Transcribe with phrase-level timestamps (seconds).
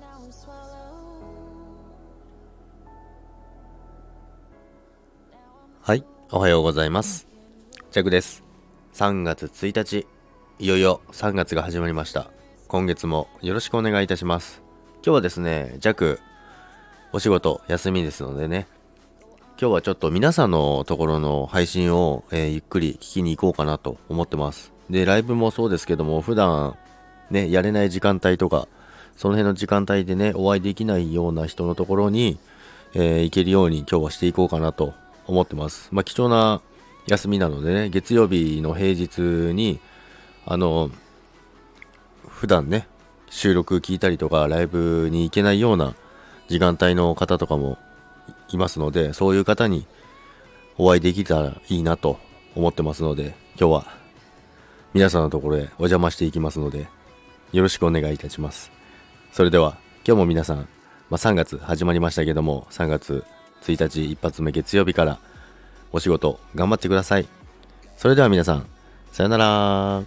[0.00, 0.80] now I'm swallowed
[5.82, 7.28] はい、おはようございます。
[7.90, 8.42] ジャクです。
[8.94, 10.06] 3月1日、
[10.58, 12.30] いよいよ3月が始まりました。
[12.68, 14.62] 今月もよろしくお願いいたします。
[15.04, 16.20] 今日はですね、ジャク、
[17.12, 18.68] お仕事休みですのでね、
[19.60, 24.72] 今日はちょっと皆さんのところの配信を、えー、ゆっくり聞きに行こうかなと思ってます。
[24.88, 26.76] で、ライブもそうですけども、普段
[27.30, 28.68] ね、やれない時間帯とか、
[29.20, 32.38] その辺の時間帯でね、お会いできないような人のところに、
[32.94, 34.94] えー行けるように今日はしていこうかなと
[35.26, 35.90] 思ってます。
[35.92, 36.62] まあ、貴重な
[37.06, 39.20] 休みなのでね、月曜日の平日
[39.54, 39.78] に、
[40.46, 40.90] あの、
[42.28, 42.88] 普段ね、
[43.28, 45.94] 収録聞いたりとか、ライブに行けないような
[46.48, 47.76] 時間帯の方とかも
[48.48, 49.86] いますので、そういう方に
[50.78, 52.18] お会いできたらいいなと
[52.54, 53.86] 思ってますので、今日は
[54.94, 56.88] 皆さんのところへお邪魔していきますので、
[57.52, 58.79] よろしくお願いいたします。
[59.32, 60.64] それでは、今日も皆さん、ま
[61.12, 63.24] あ、3月始まりましたけども、3月
[63.62, 65.18] 1日一発目月曜日から
[65.92, 67.28] お仕事頑張ってください。
[67.96, 68.66] それでは皆さん、
[69.12, 70.02] さよなら